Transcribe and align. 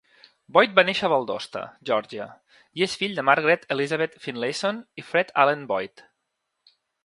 Boyd 0.55 0.71
va 0.77 0.83
néixer 0.87 1.03
a 1.07 1.11
Valdosta, 1.11 1.61
Georgia 1.89 2.25
i 2.81 2.85
és 2.87 2.97
fill 3.03 3.15
de 3.19 3.27
Margaret 3.29 3.69
Elizabeth 3.77 4.19
Finlayson 4.27 4.83
i 5.03 5.07
Fred 5.11 5.33
Allen 5.45 5.71
Boyd. 5.75 6.07